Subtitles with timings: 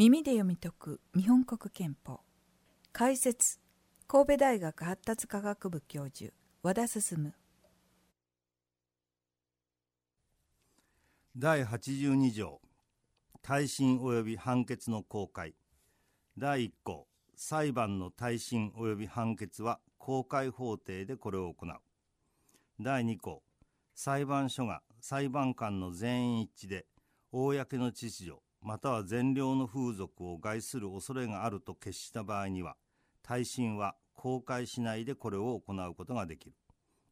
[0.00, 2.20] 耳で読み解く日本国憲法。
[2.90, 3.60] 解説
[4.08, 6.32] 神戸大学発達科学部教授
[6.62, 7.34] 和田進。
[11.36, 12.62] 第82条
[13.42, 15.54] 耐震及び判決の公開。
[16.38, 17.06] 第1項
[17.36, 21.74] 裁判の耐震及び判決は公開法廷でこれを行う。
[22.80, 23.42] 第2項
[23.94, 26.86] 裁判所が裁判官の全員一致で
[27.32, 32.76] 公の秩序または善良の風俗を害する恐れがあると決した場合には
[33.22, 36.56] 耐震は公開しないでこれを行うことができる。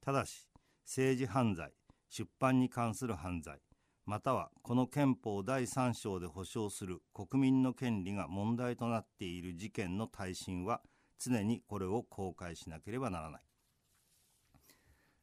[0.05, 0.47] ただし
[0.85, 1.73] 政治犯罪
[2.11, 3.59] 出版に関する犯罪
[4.05, 10.81] またはこの憲法第3章で保障する国民の権利が問題となっている事件の耐震は
[11.19, 13.43] 常にこれを公開しなければならない。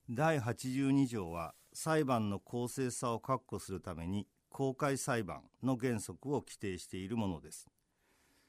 [0.07, 7.67] 第82条は裁判の公正さを確保するために公開裁判の原則を規定しているものです。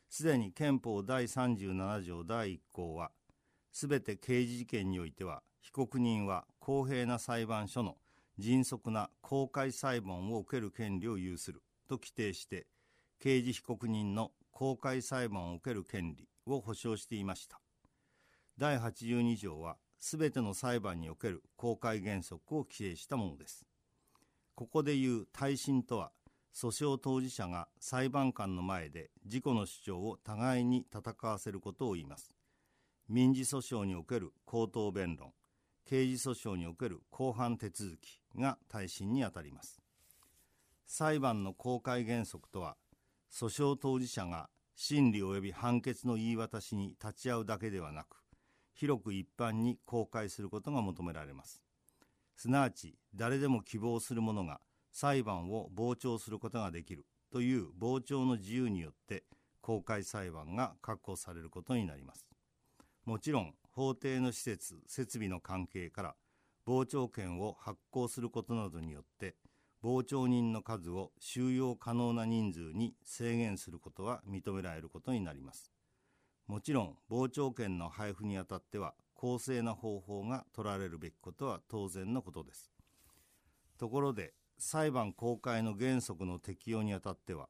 [0.08, 3.10] すでに憲法第37条第1項は、
[3.72, 7.96] すべて刑事事件においては、被告人は公平な裁判所の
[8.38, 12.68] 迅速な公開裁判を受ける権利を有すると規定して、
[13.18, 17.58] 刑事被告人の公開裁判を受ける権利を保障していました。
[18.58, 23.66] 第82条は、すべての裁判における公開原則を規定したものです。
[24.56, 26.12] ここでいう耐震とは
[26.54, 32.32] 訴訟当事者が裁判官の前で自己の主張を互いに戦わせることを言います。
[33.06, 35.32] 民事訴訟における口頭弁論
[35.84, 39.82] 刑事訴訟における公判手続きが耐震にあたります。
[40.86, 42.78] 裁判の公開原則とは
[43.30, 48.24] 訴訟当事者が審理及び判決の言い渡しに立ち会うだけではなく
[48.72, 51.65] 広く一般に公開することが求められます。
[52.36, 54.60] すなわち誰でも希望する者が
[54.92, 59.24] 裁判を傍聴することができるという傍聴の自由によって
[59.60, 62.26] 公開裁判が確保されることになります。
[63.04, 66.14] もちろん法廷の施設設備の関係から
[66.66, 69.36] 傍聴券を発行することなどによって
[69.82, 75.70] 傍聴人の数を収容可能な人数に制限することは認められることになります。
[76.46, 82.70] もちろん傍聴券の配布にあたっては公正な方法が取られるべきことは当然のことです。
[83.78, 87.48] ところで裁判公開の原則の適用にあたっては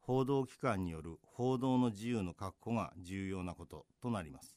[0.00, 4.56] 報道機関による報道の自由の確保が重要なこととなります。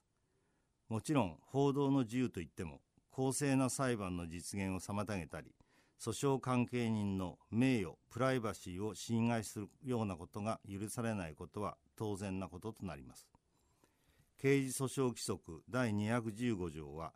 [0.87, 5.53] もちろん報道の自由といっても公正な裁判の実現を妨げたり
[5.99, 13.30] 訴訟関係人の名誉プライバシーを侵害するようなことが許されないことは当然なこととなります。
[14.41, 17.13] 刑事訴訟規則第215条は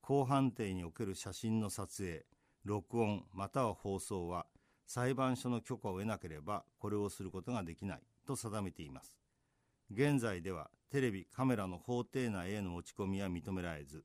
[0.00, 2.24] 公判定における写真の撮影
[2.64, 4.46] 録音または放送は
[4.86, 9.18] 裁判所の許可を得なければこれをすることができないと定めています。
[9.92, 14.04] 現在ではテレビカメラの法廷内への持ち込みは認められず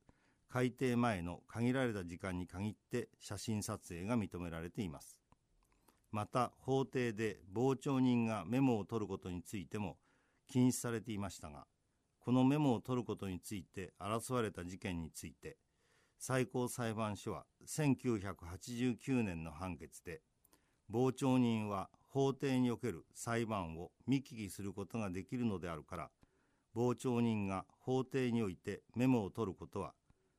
[0.50, 5.19] 改定前の限られた時間に限って写真撮影が認められています。
[6.11, 9.97] また法廷で傍聴人がメモを取ることについても
[10.47, 11.67] 禁止されていましたが
[12.23, 15.57] このメモを取ることについて争われた事件について
[16.17, 20.22] 最高裁判所は1989年の判決で
[20.89, 26.09] 傍聴人は法廷における裁判を見聞きすることができるのであるから
[26.73, 29.94] 傍聴人が法廷においてメモを取ることは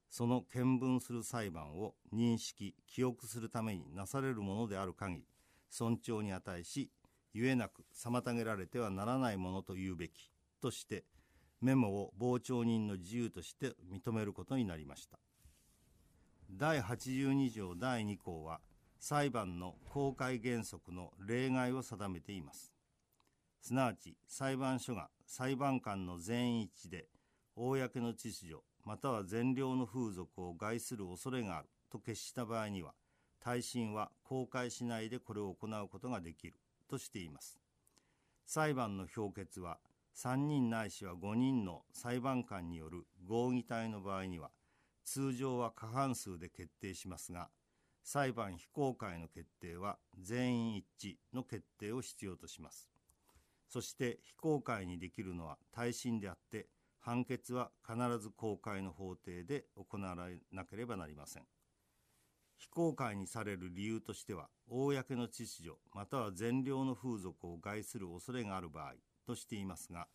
[0.08, 5.24] その見聞する裁判を認識記憶するためになされるものである限り
[5.68, 6.90] 尊重に値し
[7.34, 10.30] ゆえなく妨げられてはならないものと言うべき
[10.62, 11.04] として
[11.64, 15.18] メモを傍聴人の自由として認めることになりました。
[16.50, 18.60] 第82条第2項は
[19.00, 22.74] 裁判の公開原則の例外を定めています。
[23.62, 27.06] すなわち裁判所が裁判官の全員一致で
[27.56, 32.92] 公の秩序または善良の風俗を害する恐れがあると決した場合には
[33.40, 36.58] 耐震は公開しないでこれを行うことができる
[36.90, 37.58] としています。
[38.44, 39.78] 裁判の評決は
[40.14, 44.50] 3人ないしは5人の裁判官による合議体の場合には
[45.04, 47.48] 通常は過半数で決定しますが
[48.04, 52.90] 裁判非公開の決定は全員一致の決定を必要とします。
[53.66, 56.68] そして非公開にできるのは耐震であって
[57.00, 61.44] 判決は必ず公開の法廷で行われなければなりません。
[62.56, 68.92] 非公開にされる理由としては公の秩序または善良の風俗を害する恐れがある場合
[69.26, 70.06] としていますが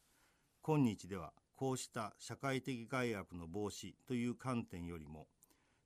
[0.61, 5.27] 今日ではこうした社会的害悪の防止という観点よりも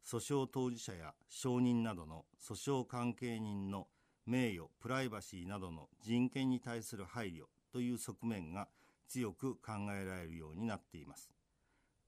[0.06, 3.88] 訴訟当事者や証人などの訴訟関係人の
[4.26, 8.68] 名誉プライバシーなどの人権に対する配慮という側面が
[9.08, 11.30] 強く考えられるようになっています。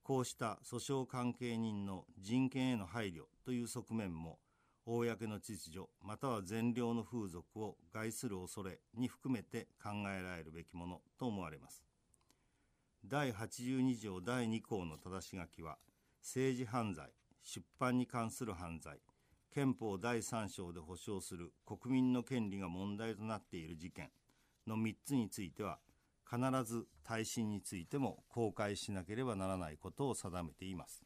[0.02, 4.38] こうした訴訟関係人の人権への配慮という側面も
[4.86, 11.84] 公の秩序または善良の風俗を害する恐れに含めて考えられるべきものと思われます。
[13.04, 15.76] 第82条第2項の正し書きは
[16.22, 17.10] 政治犯罪
[17.42, 18.98] 出版に関する犯罪
[19.52, 24.10] 憲法第3章で保障する国民の権利が問題となっている事件
[24.68, 25.78] の3つについては
[26.28, 31.02] 必ず耐震についても公開しなければならないことを定めています。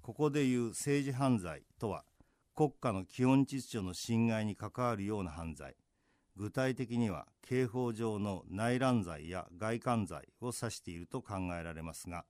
[0.00, 2.04] ここでいう政治犯罪とは
[2.58, 5.76] 国家の基本秩序の侵害に関わるような犯罪。
[6.34, 12.24] 具体的には刑法上の内乱罪や外観罪を指していると考えられますが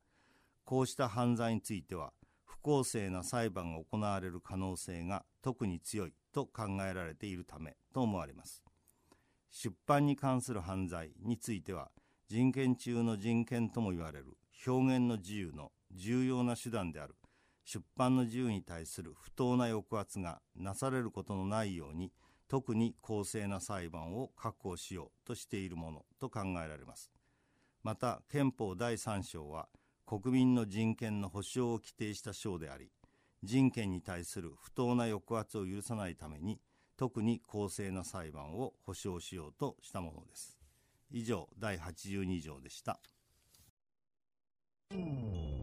[0.67, 2.13] こうした犯罪については
[2.45, 8.63] 不公正な裁判が行われる可能性が特に強いと考えられているためと思われます。
[9.51, 11.91] 出版に関する犯罪については
[12.29, 14.37] 人権中の人権とも言われる
[14.67, 17.15] 表現の自由の重要な手段である
[17.71, 22.11] 出版の自由に対する不当な抑圧がなされることのないように
[22.49, 27.11] 特に公正な裁判を確保しようとしているものと考えられます。
[27.83, 29.69] また憲法第3章は
[30.07, 32.91] 国民の人権の保障を規定した章であり
[33.43, 36.59] 人権に対する不当な抑圧を許さないために
[36.97, 40.59] 特に公正な裁判を保障しようとしたものです。
[41.11, 42.99] 以上第82条でした、
[44.91, 45.58] うん